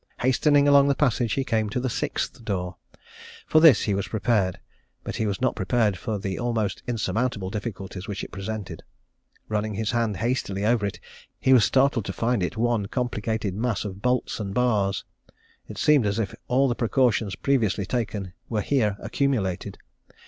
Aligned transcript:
Hastening 0.21 0.67
along 0.67 0.87
the 0.87 0.95
passage, 0.95 1.33
he 1.33 1.43
came 1.43 1.69
to 1.69 1.79
the 1.79 1.87
sixth 1.87 2.43
door. 2.43 2.75
For 3.45 3.59
this 3.61 3.83
he 3.83 3.93
was 3.93 4.07
prepared: 4.07 4.59
but 5.03 5.17
he 5.17 5.27
was 5.27 5.39
not 5.39 5.55
prepared 5.55 5.95
for 5.95 6.17
the 6.17 6.39
almost 6.39 6.81
insurmountable 6.87 7.51
difficulties 7.51 8.07
which 8.07 8.23
it 8.23 8.31
presented. 8.31 8.81
Running 9.47 9.75
his 9.75 9.91
hand 9.91 10.17
hastily 10.17 10.65
over 10.65 10.87
it, 10.87 10.99
he 11.39 11.53
was 11.53 11.65
startled 11.65 12.05
to 12.05 12.13
find 12.13 12.41
it 12.41 12.57
one 12.57 12.87
complicated 12.87 13.53
mass 13.53 13.85
of 13.85 14.01
bolts 14.01 14.39
and 14.39 14.55
bars. 14.55 15.05
It 15.67 15.77
seemed 15.77 16.07
as 16.07 16.17
if 16.17 16.33
all 16.47 16.67
the 16.67 16.73
precautions 16.73 17.35
previously 17.35 17.85
taken 17.85 18.33
were 18.49 18.61
here 18.61 18.97
accumulated. 19.01 19.77